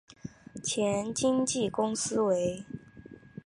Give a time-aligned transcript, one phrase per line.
[0.63, 2.65] 前经纪公司为。